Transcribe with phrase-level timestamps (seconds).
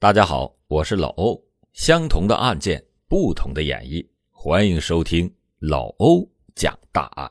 [0.00, 1.44] 大家好，我是老欧。
[1.74, 7.30] 相同的案件，不同的演绎，欢迎收听老欧讲大案。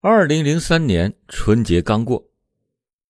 [0.00, 2.26] 二零零三年春节刚过，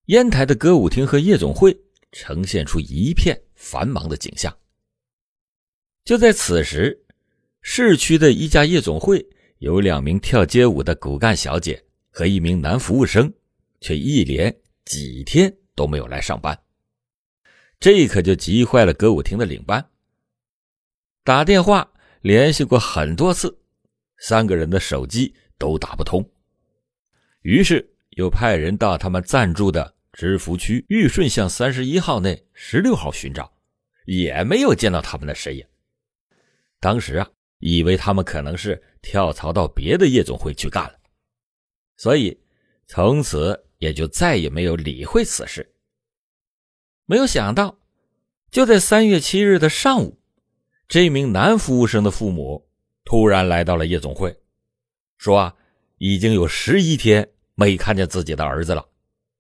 [0.07, 1.81] 烟台的歌舞厅和夜总会
[2.11, 4.53] 呈现出一片繁忙的景象。
[6.05, 7.07] 就在此时，
[7.61, 9.25] 市区的一家夜总会
[9.59, 11.81] 有两名跳街舞的骨干小姐
[12.11, 13.33] 和一名男服务生，
[13.81, 14.53] 却一连
[14.85, 16.61] 几天都没有来上班。
[17.85, 19.91] 这可就急坏了歌舞厅的领班。
[21.23, 23.59] 打电话联系过很多次，
[24.17, 26.27] 三个人的手机都打不通。
[27.43, 33.53] 于是又派人到他们暂住的知福区玉顺巷三十一号内十六号寻找，
[34.07, 35.63] 也没有见到他们的身影。
[36.81, 40.99] 当时啊，以为他们可能是跳槽到别的夜总会去干了，
[41.99, 42.41] 所以
[42.87, 45.71] 从此也就再也没有理会此事。
[47.07, 47.79] 没有想到，
[48.51, 50.19] 就在三月七日的上午，
[50.89, 52.67] 这名男服务生的父母
[53.05, 54.35] 突然来到了夜总会，
[55.19, 55.55] 说啊，
[55.99, 58.89] 已经有十一天没看见自己的儿子了，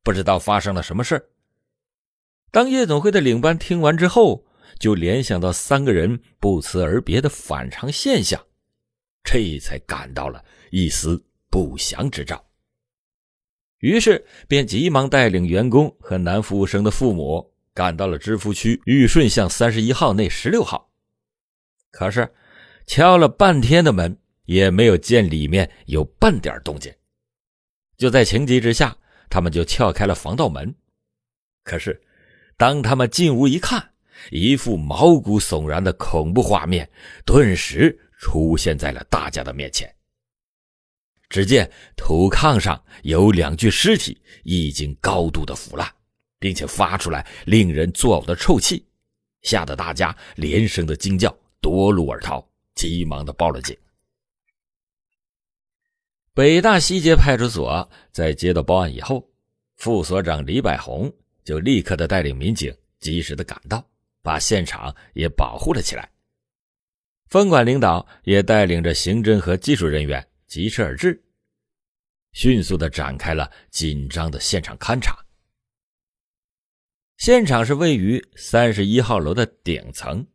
[0.03, 1.31] 不知道发生了什么事
[2.51, 4.45] 当夜总会的领班听完之后，
[4.79, 8.45] 就联想到三个人不辞而别的反常现象，
[9.23, 12.45] 这才感到了一丝不祥之兆。
[13.79, 17.54] 于是便急忙带领员工和男服务生的父母。
[17.75, 20.93] 赶到了知福区玉顺巷三十一号内十六号，
[21.91, 22.33] 可是
[22.87, 26.95] 敲了半天的门，也没有见里面有半点动静。
[27.97, 28.97] 就在情急之下，
[29.29, 30.73] 他们就撬开了防盗门。
[31.65, 32.01] 可是，
[32.57, 33.93] 当他们进屋一看，
[34.31, 36.89] 一副毛骨悚然的恐怖画面
[37.25, 39.93] 顿时出现在了大家的面前。
[41.29, 45.93] 只见土炕上有两具尸体，已经高度的腐烂。
[46.45, 48.85] 并且发出来令人作呕的臭气，
[49.41, 53.75] 吓得大家连声的惊叫，夺路而逃，急忙的报了警。
[56.35, 59.27] 北大西街派出所，在接到报案以后，
[59.77, 61.11] 副所长李百红
[61.45, 63.83] 就立刻的带领民警及时的赶到，
[64.21, 66.07] 把现场也保护了起来。
[67.29, 71.25] 分管领导也带领着刑侦和技术人员疾驰而至，
[72.35, 75.24] 迅速的展开了紧张的现场勘查。
[77.17, 80.27] 现场是位于三十一号楼的顶层，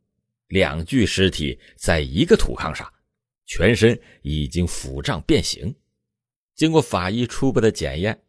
[0.47, 2.91] 两具尸体在一个土炕上，
[3.45, 5.75] 全身已经腐胀变形。
[6.55, 8.23] 经过法医初步的检验，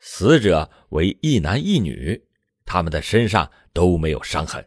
[0.00, 2.24] 死者为一男一女，
[2.64, 4.66] 他们的身上都没有伤痕。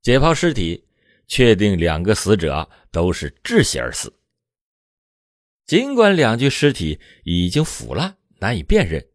[0.00, 0.86] 解剖尸体，
[1.28, 4.12] 确定两个死者都是窒息而死。
[5.66, 9.06] 尽管两具尸体已经腐烂，难以辨认。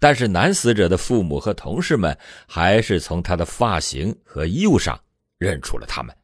[0.00, 5.02] 但是男死者的父母和同事们还是从他的发型和衣物上
[5.38, 6.14] 认出了他们。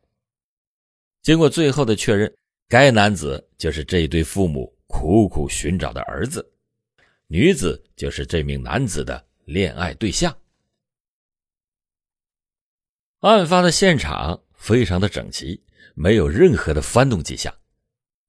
[1.22, 2.30] 经过最后的确认，
[2.68, 6.46] 该男子就是这对父母苦苦寻找的儿子，
[7.26, 10.36] 女子就是这名男子的恋爱对象。
[13.20, 15.62] 案发的现场非常的整齐，
[15.94, 17.54] 没有任何的翻动迹象，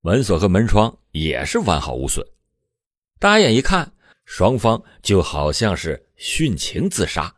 [0.01, 2.25] 门锁和门窗也是完好无损。
[3.19, 3.91] 大眼一看。
[4.33, 7.35] 双方就好像是殉情自杀，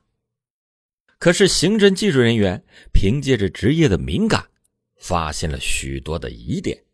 [1.17, 4.47] 可是刑侦技术人员凭借着职业的敏感，
[4.99, 6.85] 发现了许多的疑点。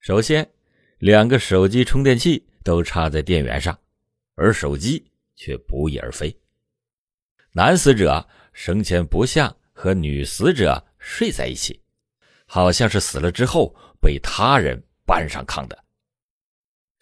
[0.00, 0.50] 首先，
[0.98, 3.78] 两个手机充电器都插在电源上，
[4.34, 6.36] 而手机却不翼而飞。
[7.52, 11.80] 男死者生前不像和女死者睡在一起，
[12.44, 15.83] 好像是死了之后被他人搬上炕的。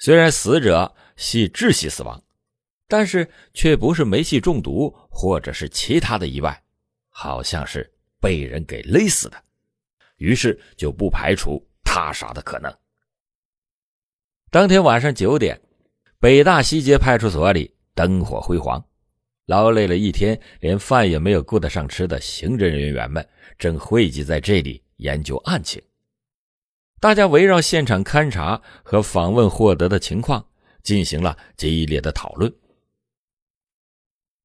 [0.02, 0.92] 虽然死者。
[1.14, 2.20] 系窒息死亡，
[2.88, 6.60] 但是却不是煤气中毒或者是其他的意外，
[7.10, 9.36] 好像是被人给勒死的，
[10.16, 12.74] 于是就不排除他杀的可能。
[14.50, 15.60] 当天晚上九点，
[16.18, 18.82] 北大西街派出所里灯火辉煌，
[19.46, 23.24] 劳累了一天连饭也没有顾得上吃的刑侦人员们
[23.58, 25.80] 正汇集在这里研究案情，
[27.02, 30.46] 大家围绕现场勘查和访问获得的情况。
[30.82, 32.52] 进行了激烈的讨论。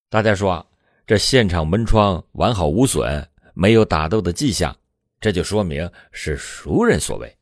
[0.07, 0.63] 大家说，
[1.07, 4.77] 这现场门窗完好无损，没有打斗的迹象，
[5.19, 7.35] 这就说明是熟人所为。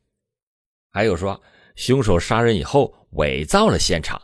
[0.90, 1.38] 还有说，
[1.74, 4.18] 凶手杀人以后伪造了现场，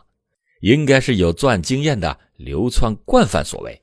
[0.61, 3.79] 应该是有作案经验的流窜惯犯所为。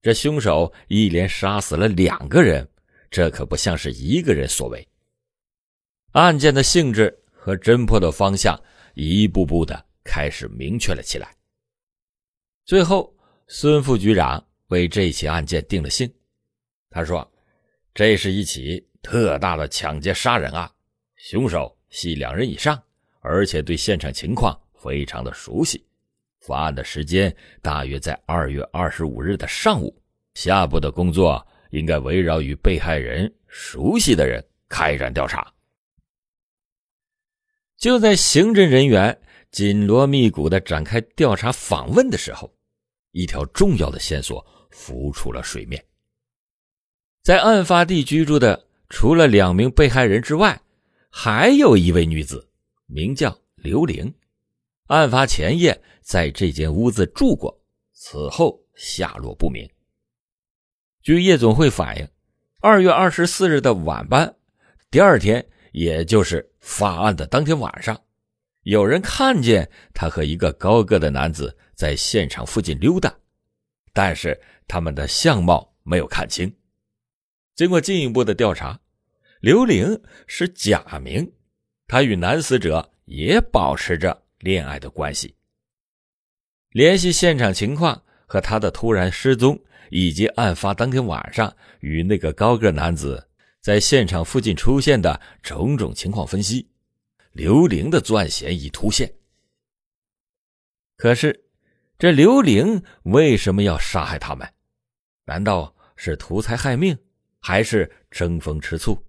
[0.00, 2.68] 这凶手一连杀死了两个人，
[3.10, 4.86] 这可不像是一个人所为。
[6.18, 8.60] 案件的性质和侦破的方向，
[8.94, 9.88] 一步步的。
[10.10, 11.36] 开始明确了起来。
[12.64, 13.14] 最后，
[13.46, 16.10] 孙副局长为这起案件定了性。
[16.88, 17.30] 他说
[17.92, 20.70] ：“这是一起特大的抢劫杀人案，
[21.16, 22.82] 凶手系两人以上，
[23.20, 25.84] 而且对现场情况非常的熟悉。
[26.40, 29.94] 发案的时间大约在二月二十五日的上午。
[30.32, 35.46] 下步的工作应该围绕与被害人熟悉的人开展调查。”
[37.78, 39.16] 就在刑侦人员
[39.52, 42.52] 紧锣密鼓的展开调查访问的时候，
[43.12, 45.82] 一条重要的线索浮出了水面。
[47.22, 50.60] 在案发地居住的，除了两名被害人之外，
[51.08, 52.50] 还有一位女子，
[52.86, 54.12] 名叫刘玲。
[54.88, 59.68] 案发前夜在这间屋子住过，此后下落不明。
[61.00, 62.08] 据夜总会反映，
[62.60, 64.34] 二月二十四日的晚班，
[64.90, 68.00] 第二天，也就是发案的当天晚上，
[68.62, 73.14] 有人看见他和一个高个的男子在现场附近溜达，
[73.92, 76.52] 但是他们的相貌没有看清。
[77.54, 78.78] 经过进一步的调查，
[79.40, 81.32] 刘玲是假名，
[81.86, 85.34] 她与男死者也保持着恋爱的关系。
[86.70, 89.58] 联系现场情况和他的突然失踪，
[89.90, 93.27] 以及案发当天晚上与那个高个男子
[93.60, 96.68] 在现场附近出现的种种情况分析，
[97.32, 99.12] 刘玲的作案嫌疑突现。
[100.96, 101.44] 可是，
[101.98, 104.48] 这刘玲为什么要杀害他们？
[105.24, 106.96] 难道是图财害命？
[107.40, 109.00] 还是争风吃醋。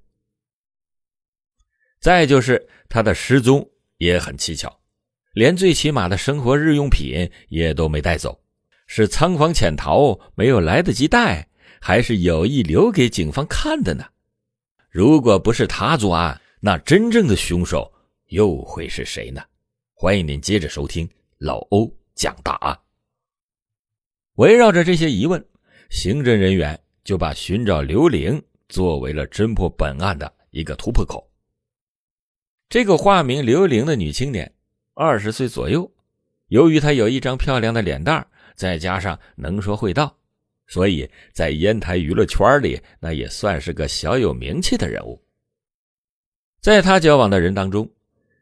[2.00, 3.68] 再就是他的失踪
[3.98, 4.80] 也很蹊跷，
[5.34, 8.44] 连最起码的生活日用品也都没带走，
[8.88, 11.50] 是仓皇潜逃没有来得及带，
[11.82, 14.06] 还是有意留给警方看的呢？
[14.90, 17.92] 如果不是他作案，那真正的凶手
[18.28, 19.42] 又会是谁呢？
[19.94, 22.78] 欢迎您接着收听老欧讲大案。
[24.36, 25.46] 围绕着这些疑问，
[25.90, 26.80] 刑侦人员。
[27.02, 31.28] 就把寻找刘玲作为了侦破本案的一个突破口。
[32.68, 34.54] 这个化名刘玲的女青年，
[34.94, 35.92] 二十岁左右，
[36.50, 40.19] 由于她有一张漂亮的脸蛋再加上能说会道，
[40.70, 45.22] 所以在烟台娱乐圈里那也算是个小有名气的人物。
[46.62, 47.90] 在他交往的人当中，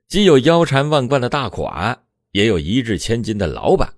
[0.08, 3.94] 既有腰缠万贯的大款，也有一掷千金的老板，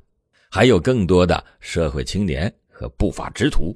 [0.50, 3.76] 还有更多的社会青年和不法之徒。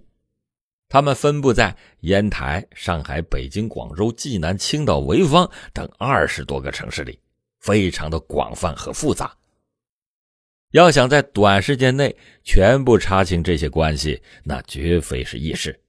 [0.87, 7.17] 他们分布在烟台、上海、北京、广州、济南、青岛、潍坊等二十多个城市里，
[7.59, 9.35] 非常的广泛和复杂。
[10.73, 15.79] 要想在短时间内全部查清这些关系，那绝非是易事。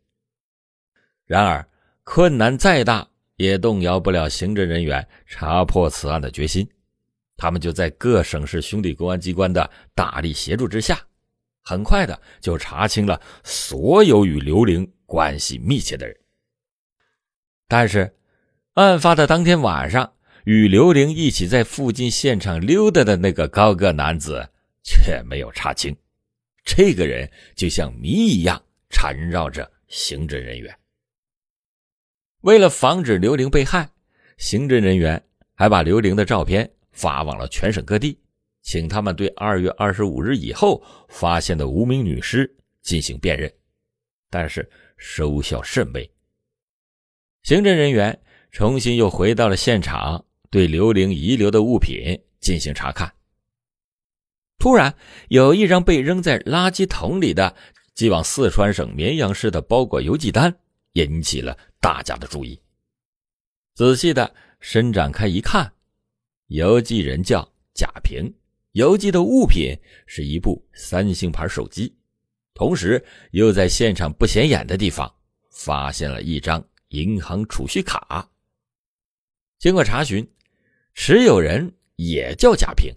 [1.25, 1.67] 然而，
[2.03, 6.69] 困难再大，也动摇不了刑侦人员查破此案的决心。
[7.35, 11.01] 他们就在各省市兄弟公安机关的大力协助之下。
[11.63, 16.15] 很快的就查清了所有与刘玲关系密切的人，
[17.67, 18.15] 但是
[18.75, 20.13] 案发的当天晚上，
[20.45, 24.51] 与刘玲一起在附近现场溜达的那个高个男子
[24.85, 25.97] 却没有查清。
[26.65, 30.73] 这个人就像谜一样缠绕着刑侦人员。
[32.43, 33.91] 为了防止刘玲被害，
[34.39, 35.21] 刑侦人员
[35.55, 38.21] 还把刘玲的照片发往了全省各地。
[38.63, 42.51] 请他们对二月二十五日以后发现的无名女尸
[42.81, 43.53] 进行辨认，
[44.31, 44.67] 但是
[44.97, 46.11] 收效甚微。
[47.43, 48.19] 刑侦人员
[48.51, 53.14] 重新又回到了现场，对刘玲遗留的物品进行查看。
[54.65, 54.97] 突然，
[55.29, 57.55] 有一张被扔在垃圾桶里的
[57.95, 60.57] 寄往四川省绵阳市的包裹邮寄单
[60.95, 62.59] 引起了大家的注意。
[63.75, 65.71] 仔细的伸展开一看，
[66.47, 68.33] 邮寄人叫贾平。
[68.73, 71.95] 邮寄的物品是一部三星牌手机，
[72.55, 75.15] 同时又在现场不显眼的地方
[75.51, 78.27] 发现了一张银行储蓄卡。
[79.59, 80.27] 经过查询，
[80.95, 82.91] 持有人也叫贾平。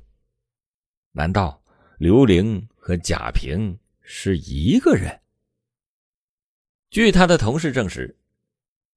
[1.18, 1.60] 难道
[1.98, 5.20] 刘玲和贾平是一个人？
[6.92, 8.16] 据他的同事证实，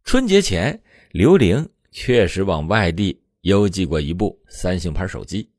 [0.05, 0.79] 春节前
[1.13, 5.51] 刘玲确实往外地邮寄过一部三星牌手机。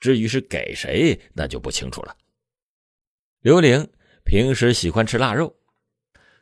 [0.00, 2.16] 至于是给谁，那就不清楚了。
[3.40, 3.86] 刘玲
[4.24, 5.54] 平时喜欢吃腊肉，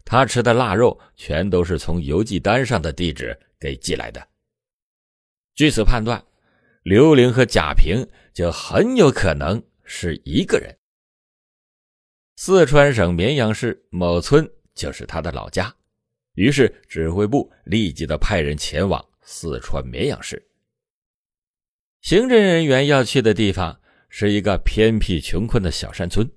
[0.04, 4.28] 他吃的腊肉全都是从邮寄单上的地址给寄来的。
[5.56, 6.24] 据此判断，
[6.86, 10.72] 刘玲和贾平就很有可能是一个人。
[12.36, 15.74] 四川省绵阳市某村就是他的老家，
[16.34, 20.40] 于是指挥部立即的派人前往四川绵阳市。
[22.02, 26.30] 刑侦人员要去的地方是一个偏僻穷困的小山村。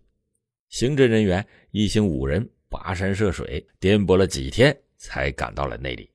[0.70, 6.10] 刑侦人员一行五人跋山涉水，颠簸了几天才赶到了那里。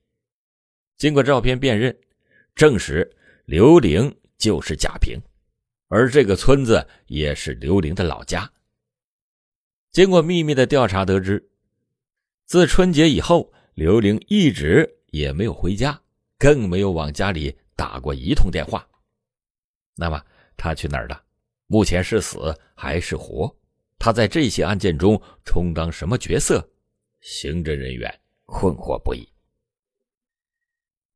[0.97, 1.97] 经过照片辨认，
[2.57, 3.09] 证实
[3.45, 5.21] 刘玲就是贾平，
[5.89, 8.51] 而这个村子也是刘玲的老家。
[9.91, 11.51] 经过秘密的调查得知，
[12.47, 16.01] 自春节以后，刘玲一直也没有回家，
[16.39, 18.87] 更没有往家里打过一通电话。
[19.95, 20.21] 那么
[20.57, 21.23] 他去哪儿了？
[21.67, 23.55] 目前是死还是活？
[23.99, 26.69] 他在这些案件中充当什么角色？
[27.21, 29.27] 刑侦人员困惑不已。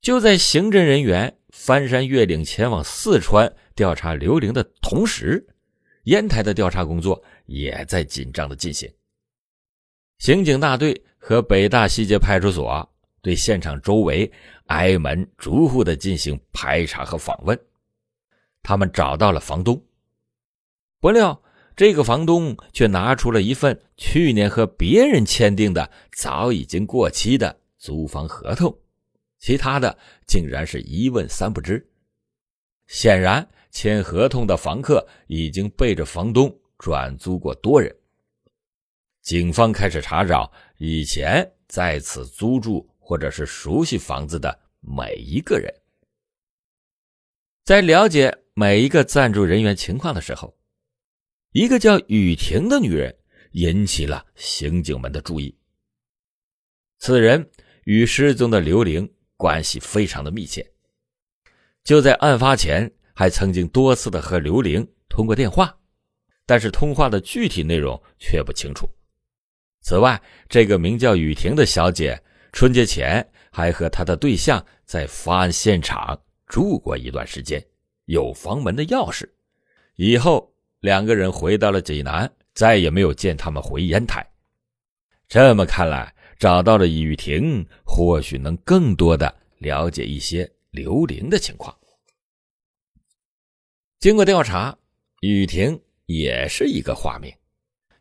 [0.00, 5.46] 就在刑侦人员翻山越岭前往四川调查刘玲的同时，
[6.04, 8.90] 烟台的调查工作也在紧张的进行。
[10.18, 12.88] 刑警大队和北大西街派出所
[13.20, 14.30] 对现场周围
[14.66, 17.58] 挨门逐户的进行排查和访问，
[18.62, 19.82] 他们找到了房东，
[21.00, 21.42] 不料。
[21.76, 28.76] 这个房东却拿出了一份去年和别人签订的早已经过期的租房合同，
[29.38, 31.88] 其他的竟然是一问三不知。
[32.86, 37.94] 显然，签合同的房客已经背着房东转租过多人。
[39.22, 45.72] 警方开始查找以前在此租住或者是熟悉房子的每一个人，
[47.64, 50.56] 在了解每一个暂住人员情况的时候。
[51.52, 53.16] 一个叫雨婷的女人
[53.52, 55.56] 引起了刑警们的注意。
[56.98, 57.50] 此人
[57.84, 60.70] 与失踪的刘玲关系非常的密切，
[61.82, 65.74] 就在案发前还曾经多次的和刘玲通过电话，
[66.44, 68.86] 但是通话的具体内容却不清楚。
[69.80, 77.64] 此外，这个名叫雨婷的小姐春节前还和她的对象在发案现场住过一段时间，
[78.04, 79.26] 有房门的钥匙。
[79.96, 80.52] 以后。
[80.80, 84.24] 两个人回到了济南，再也没有见他们回烟台。
[85.26, 91.76] 这么看来，找到了雨婷，或许能更多的了解一些刘玲的情况。
[93.98, 94.76] 经过调查，
[95.20, 97.34] 雨婷也是一个化名，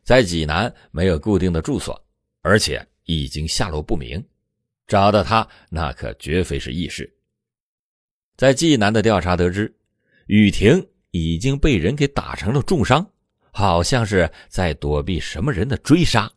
[0.04, 2.00] 在济南没有固定的住所，
[2.42, 4.24] 而且已经下落不明。
[4.86, 7.12] 找到她，那可绝非是易事。
[8.36, 9.74] 在济南的调查得知，
[10.26, 10.86] 雨婷。
[11.10, 13.10] 已经被人给打成了重伤，
[13.50, 16.30] 好像是在躲避什么人的追杀。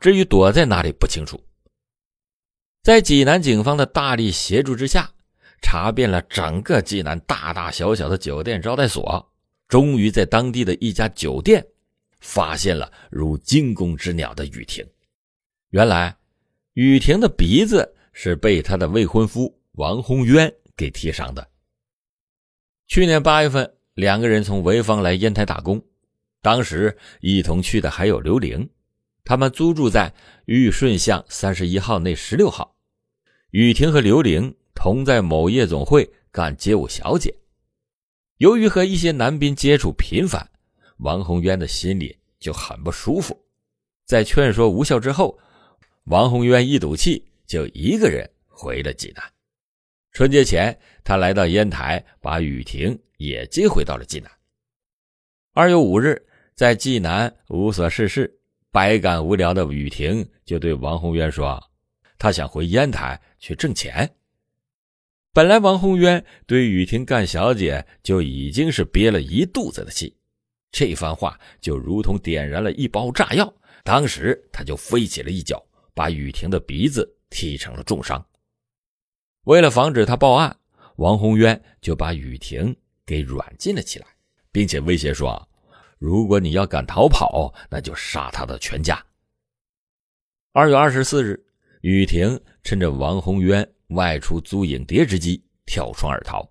[0.00, 1.40] 至于躲在哪里不清楚。
[2.82, 5.10] 在济南警方的大力协助之下，
[5.62, 9.32] 查遍了整个济南大大小小的酒店招待所，
[9.68, 11.66] 终于在当地的一家酒店
[12.20, 14.86] 发现了如惊弓之鸟的雨婷。
[15.70, 16.16] 原来，
[16.74, 21.48] 雨婷的鼻子是被她的未婚夫王宏渊给踢伤的。
[22.86, 23.72] 去年八月份。
[23.96, 25.82] 两个人从潍坊来烟台打工，
[26.42, 28.68] 当时一同去的还有刘玲，
[29.26, 30.14] 他们租住在
[30.46, 32.74] 玉顺巷三十一号内十六号。
[33.50, 37.34] 雨婷和刘玲同在某夜总会干街舞小姐。
[38.38, 40.48] 由于和一些男宾接触频繁，
[40.98, 43.38] 王宏渊的心里就很不舒服。
[44.06, 45.38] 在劝说无效之后，
[46.04, 49.22] 王宏渊一赌气，就一个人回了济南。
[50.12, 52.98] 春节前，他来到烟台，把雨婷。
[53.18, 54.30] 也接回到了济南。
[55.54, 56.22] 二月五日，
[56.54, 58.38] 在济南无所事事、
[58.76, 61.58] 百感无聊的雨婷就对王宏渊说
[62.20, 64.14] ：“他想回烟台去挣钱。”
[65.32, 70.14] 本来王宏渊对雨婷干小姐就已经是憋了一肚子的气，
[70.70, 73.50] 这番话就如同点燃了一包炸药，
[73.82, 75.64] 当时他就飞起了一脚，
[75.94, 78.22] 把雨婷的鼻子踢成了重伤。
[79.44, 80.54] 为了防止他报案，
[80.96, 82.76] 王宏渊就把雨婷。
[83.06, 84.06] 给软禁了起来，
[84.52, 85.48] 并且威胁说
[85.98, 89.04] ：“如果你要敢逃跑，那就杀他的全家。”
[90.52, 91.44] 二月二十四日，
[91.82, 96.48] 雨婷趁着王宏渊外出租影碟之机跳窗而逃，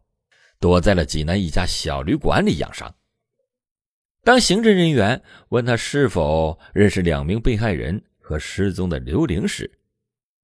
[0.59, 2.93] 躲在了济南一家小旅馆里养伤。
[4.23, 9.71] 当刑侦人员问他是否认识两名被害人和失踪的刘玲时，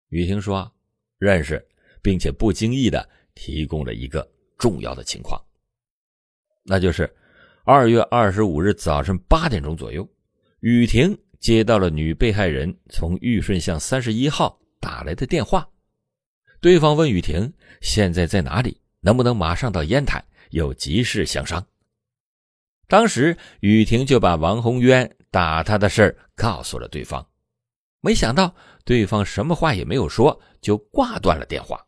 [0.10, 0.70] 雨婷说
[1.18, 1.66] ：“认识，
[2.02, 5.42] 并且不经意的提供了一个重要的情况。”
[6.64, 7.10] 那就是
[7.72, 10.10] 二月二十五日早晨八点钟左右，
[10.62, 15.70] 雨婷接到了女被害人从玉顺巷三十一号打来的电话。
[16.62, 21.64] 对方问雨婷现在在哪里，能不能马上到烟台，有急事相商。
[22.88, 27.24] 当时雨婷就把王宏渊打她的事告诉了对方，
[28.02, 28.52] 没想到
[28.84, 31.80] 对方什么话也没有说，就挂断了电话。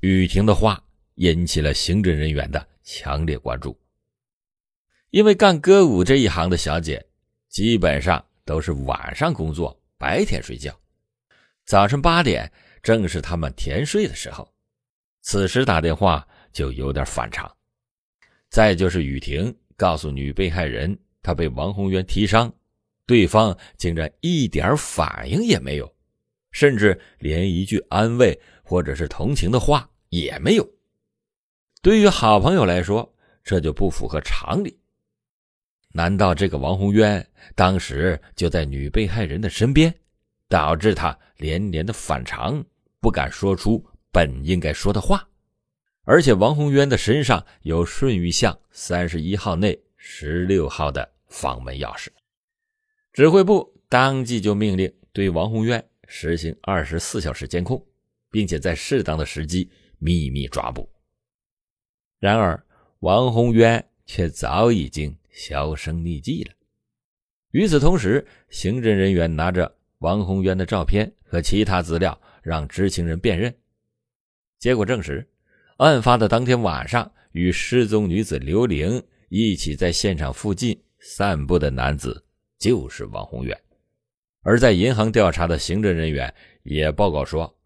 [0.00, 0.82] 雨婷的话
[1.16, 2.66] 引起了刑侦人员的。
[2.82, 3.78] 强烈关注，
[5.10, 7.02] 因为干歌舞这一行的小姐
[7.48, 10.78] 基本上都是晚上工作，白天睡觉，
[11.64, 12.50] 早晨八点
[12.82, 14.46] 正是他们甜睡的时候，
[15.22, 17.50] 此时打电话就有点反常。
[18.50, 22.52] 再就是雨婷告诉女被害人，她被王宏渊踢伤，
[23.06, 25.90] 对方竟然一点反应也没有，
[26.50, 30.68] 甚至连一句安慰或者是同情的话也没有。
[31.80, 33.10] 对于好朋友来说，
[33.42, 34.78] 这就不符合常理。
[35.98, 37.26] 难道这个王宏渊
[37.56, 39.92] 当时就在女被害人的身边，
[40.48, 42.64] 导致他连连的反常，
[43.00, 45.28] 不敢说出本应该说的话？
[46.04, 52.06] 而且王宏渊的身上有顺玉巷三十一号内十六号的房门钥匙，
[53.12, 57.84] 指挥部当即就命令对王宏渊实行二十四小时监控，
[58.30, 60.88] 并且在适当的时机秘密抓捕。
[62.20, 62.64] 然而，
[63.00, 66.52] 王宏渊却早已经销声匿迹了。
[67.52, 73.54] 与此同时，刑侦人员拿着王宏渊的照片和其他资料，让知情人辨认，
[74.58, 75.26] 结果证实。
[75.78, 82.24] 案发的当天晚上，与失踪女子刘玲一起在现场附近散步的男子
[82.58, 83.56] 就是王宏远。
[84.42, 87.56] 而在银行调查的刑侦人员也报告说，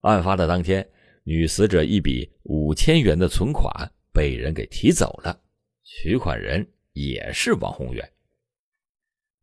[0.00, 0.86] 案发的当天，
[1.22, 3.72] 女死者一笔五千元的存款
[4.12, 5.40] 被人给提走了，
[5.84, 8.10] 取款人也是王宏渊。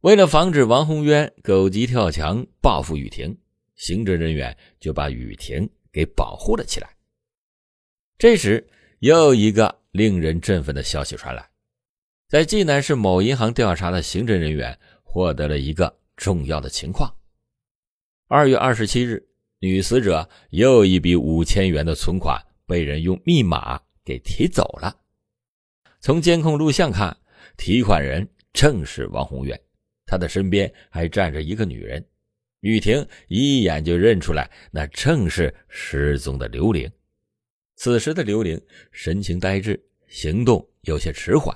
[0.01, 3.37] 为了防止王宏渊狗急跳墙报复雨婷，
[3.75, 6.95] 刑侦人员就把雨婷给保护了起来。
[8.17, 8.67] 这时，
[8.99, 11.49] 又一个令人振奋的消息传来，
[12.27, 17.15] 在济南市某银行调查的刑侦人员获得了一个重要的情况：
[18.27, 19.27] 二月二十七日，
[19.59, 24.97] 女死者又一笔五千元的存款被人用密码给提走了。
[25.99, 27.17] 从监控录像看，
[27.61, 29.61] 提款人正是王宏远，
[30.07, 32.03] 他的身边还站着一个女人。
[32.61, 36.91] 雨婷一眼就认出来，那正是失踪的刘玲。
[37.75, 38.59] 此时的刘玲
[38.91, 41.55] 神情呆滞，行动有些迟缓，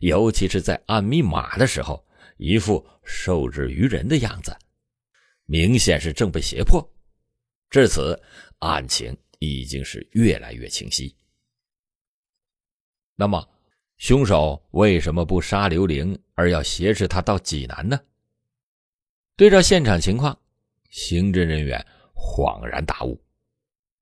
[0.00, 4.54] 尤其是在按密码的时候，一副受制于人的样子，
[5.46, 6.86] 明显是正被胁迫。
[7.70, 8.22] 至此，
[8.58, 11.16] 案情已经是越来越清晰。
[13.14, 13.48] 那么，
[13.98, 17.98] 凶手为什么不杀刘玲，而要挟持她到济南呢？
[19.36, 20.38] 对照现场情况，
[20.90, 23.18] 刑侦人员恍然大悟。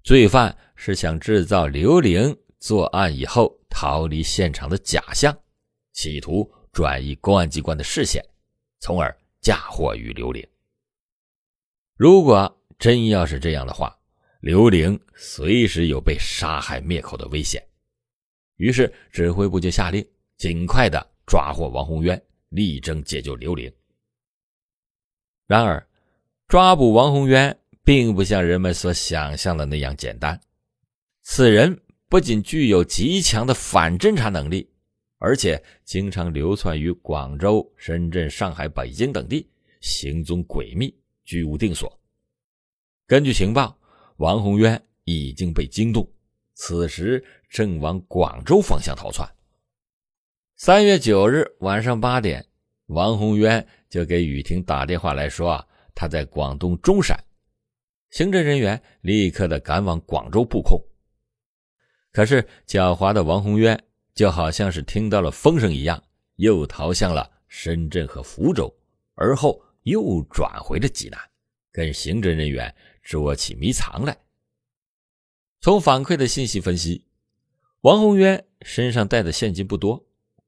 [0.02, 5.36] 罪犯是想制造刘玲作案以后逃离现场的假象，
[5.92, 8.24] 企图转移公安机关的视线，
[8.80, 10.46] 从而嫁祸于刘玲。
[11.96, 13.96] 如果真要是这样的话，
[14.40, 17.64] 刘玲随时有被杀害灭口的危险。
[18.56, 23.72] 于是指挥部就下令尽快的抓获王宏渊，力争解救刘玲。
[25.46, 25.86] 然而，
[26.48, 27.56] 抓捕王宏渊。
[27.84, 30.40] 并不像人们所想象的那样简单。
[31.20, 34.66] 此人不仅具有极强的反侦查能力，
[35.18, 39.46] 而且经常流窜于广州、深圳、上海、北京等地，
[39.82, 42.00] 行踪诡秘，居无定所。
[43.06, 43.78] 根据情报，
[44.16, 46.10] 王宏渊已经被惊动，
[46.54, 49.28] 此时正往广州方向逃窜。
[50.56, 52.46] 三月九日晚上八点，
[52.86, 57.18] 王宏渊就给雨婷打电话来说啊，他在广东中山。
[58.10, 60.80] 刑侦人员立刻的赶往广州布控，
[62.12, 63.78] 可是狡猾的王宏渊
[64.14, 66.00] 就好像是听到了风声一样，
[66.36, 68.72] 又逃向了深圳和福州，
[69.16, 71.20] 而后又转回了济南，
[71.72, 74.16] 跟刑侦人员捉起迷藏来。
[75.64, 77.06] 从反馈的信息分析，
[77.80, 80.04] 王宏渊身上带的现金不多，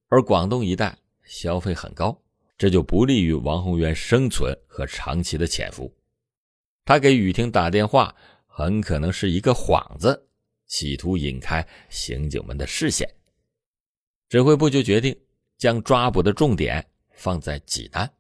[0.09, 2.21] 而广东一带消费很高，
[2.59, 5.91] 这就不利于王宏渊生存和长期的潜伏。
[6.85, 8.15] 他给雨婷打电话，
[8.47, 10.29] 很可能是一个幌子，
[10.67, 13.09] 企图引开刑警们的视线。
[14.29, 15.19] 指挥部就决定
[15.57, 18.13] 将抓捕的重点放在济南。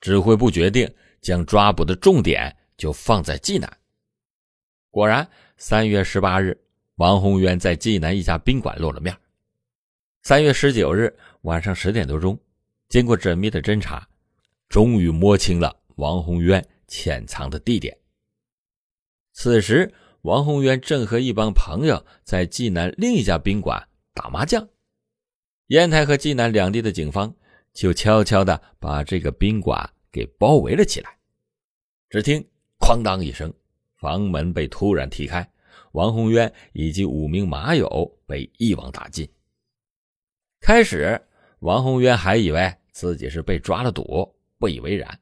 [0.00, 0.88] 指挥部决定
[1.20, 3.78] 将抓捕的重点就放在济南。
[4.92, 5.28] 果然，
[5.64, 6.60] 三月十八日，
[6.96, 9.16] 王宏渊在济南一家宾馆露了面。
[10.24, 12.36] 三月十九日晚上十点多钟，
[12.88, 14.04] 经过缜密的侦查，
[14.68, 16.60] 终于摸清了王宏渊。
[16.88, 17.96] 潜藏的地点。
[19.32, 24.68] 此时，王宏渊正和一帮朋友在济南另一家宾馆打麻将。
[25.68, 27.32] 烟台和济南两地的警方
[27.72, 31.16] 就悄悄地把这个宾馆给包围了起来。
[32.10, 32.44] 只听
[32.82, 33.54] “哐当”一声，
[33.96, 35.48] 房门被突然踢开，
[35.92, 37.88] 王宏渊以及五名马友
[38.26, 39.28] 被一网打尽。
[40.60, 41.20] 开始，
[41.60, 45.18] 王宏渊还以为自己是被抓了赌，不以为然。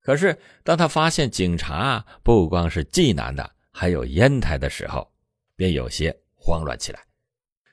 [0.00, 5.12] 可是当他发现警察不光是济南的，还有烟台的时候，
[5.56, 7.00] 便有些慌乱起来，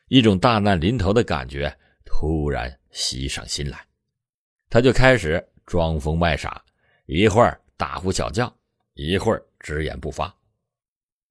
[0.08, 1.72] 一种大难临头的感觉
[2.04, 3.86] 突然袭上心来。
[4.70, 6.64] 他就开始装疯卖傻，
[7.06, 8.52] 一会儿大呼小叫，
[8.96, 10.36] 一会儿直言不发。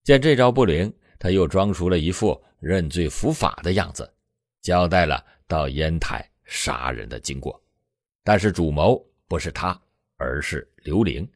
[0.05, 4.13] 见这招不灵，他又装出了一副认罪伏法的样子，
[4.61, 7.63] 交代了到烟台杀人的经过。
[8.25, 9.81] 但是主谋不是他，
[10.17, 11.29] 而是刘玲，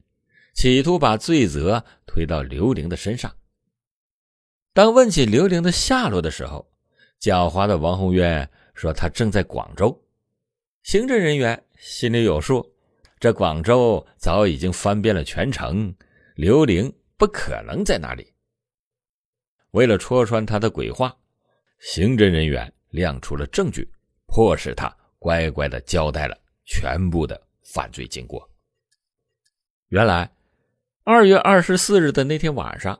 [0.54, 3.34] 企图把罪责推到刘玲的身上。
[4.72, 6.68] 当问起刘玲的下落的时候，
[7.20, 9.96] 狡猾的王宏渊说他正在广州。
[10.82, 12.68] 行政人员心里有数，
[13.18, 15.94] 这广州早已经翻遍了全城，
[16.34, 18.32] 刘玲不可能在那里。
[19.76, 21.14] 为了戳穿他的鬼话，
[21.80, 23.86] 刑侦人员亮出了证据，
[24.24, 26.34] 迫使他乖乖的交代了
[26.64, 28.48] 全部的犯罪经过。
[29.88, 30.32] 原来，
[31.04, 32.98] 二月二十四日的那天晚上，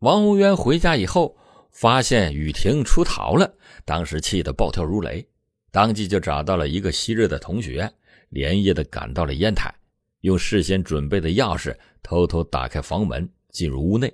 [0.00, 1.34] 王宏渊回家以后，
[1.70, 3.50] 发现雨婷出逃了，
[3.86, 5.26] 当时气得暴跳如雷。
[5.70, 7.90] 当即就找到了一个昔日的同学，
[8.28, 9.74] 连夜的赶到了烟台，
[10.20, 14.12] 用事先准备的钥匙偷偷打开房门，进入屋内。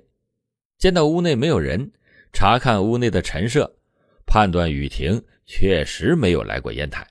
[0.79, 1.91] 见到屋内没有人，
[2.35, 3.73] 查看屋内的陈设，
[4.27, 7.07] 判断雨婷确实没有来过烟台，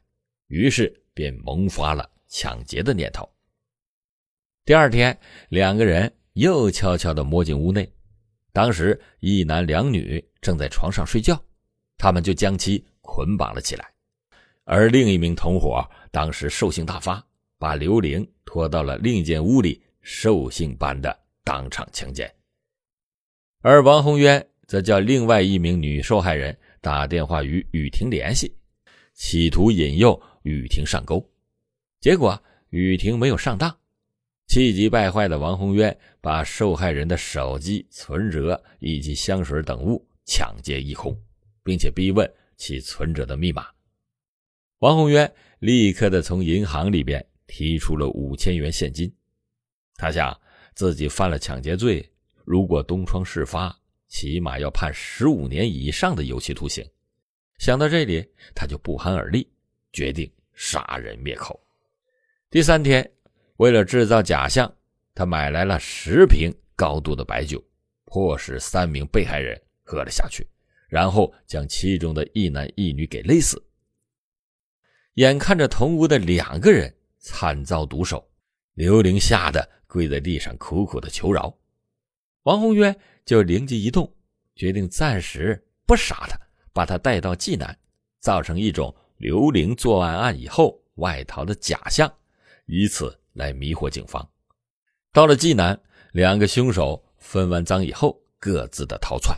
[0.48, 3.28] 于是便萌发了抢劫的念头。
[4.66, 7.90] 第二天，两个人又悄悄地摸进屋内，
[8.52, 11.42] 当时一男两女正在床上睡觉，
[11.98, 13.90] 他们就将其捆绑了起来。
[14.66, 17.26] 而另一名同伙当时兽性大发，
[17.58, 22.30] 把刘玲拖到了另一间屋里，兽性般的当场强奸。
[23.62, 28.56] 而王宏渊则叫另外一名女受害人打电话与雨婷联系，
[29.14, 31.24] 企图引诱雨婷上钩。
[32.00, 33.78] 结果雨婷没有上当，
[34.48, 41.18] 气急败坏的王宏渊把受害人的手机、存折以及香水等物抢劫一空，
[41.64, 43.68] 并且逼问其存折的密码。
[44.80, 49.14] 王宏渊立刻的从银行里边提出了五千元现金，
[49.96, 50.38] 他想
[50.76, 52.12] 自己犯了抢劫罪，
[52.44, 53.74] 如果东窗事发，
[54.14, 56.88] 起码要判十五年以上的有期徒刑。
[57.58, 58.24] 想到这里，
[58.54, 59.52] 他就不寒而栗，
[59.92, 61.60] 决定杀人灭口。
[62.52, 63.12] 第三天，
[63.58, 64.72] 为了制造假象，
[65.16, 67.62] 他买来了十瓶高度的白酒，
[68.06, 70.48] 迫使三名被害人喝了下去，
[70.88, 73.62] 然后将其中的一男一女给勒死。
[75.16, 78.24] 眼看着同屋的两个人惨遭毒手，
[78.76, 81.52] 刘玲吓得跪在地上苦苦的求饶。
[82.44, 84.12] 王宏渊就灵机一动，
[84.56, 86.38] 决定暂时不杀他，
[86.72, 87.78] 把他带到济南，
[88.20, 92.12] 造成一种刘玲作案案以后外逃的假象，
[92.66, 94.28] 以此来迷惑警方。
[95.12, 95.80] 到了济南，
[96.12, 99.38] 两个凶手分完赃以后，各自的逃窜。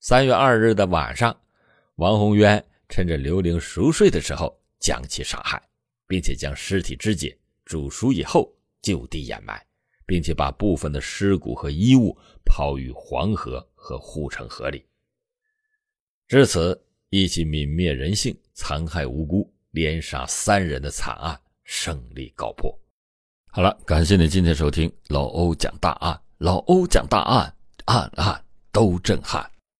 [0.00, 1.36] 三月二日的晚上，
[1.96, 4.60] 王宏渊趁着刘玲熟睡的时候。
[4.82, 5.62] 将其杀害，
[6.08, 9.64] 并且将尸体肢解、煮熟以后就地掩埋，
[10.12, 14.84] 并且把部分的尸骨和衣物抛于黄河和护城河里。
[16.28, 22.78] 至此，一起泯灭人性、残害无辜、连杀三人的惨案胜利告破。
[23.46, 29.50] 好了，感谢你今天收听老欧讲大案，老欧讲大案，案案都震撼。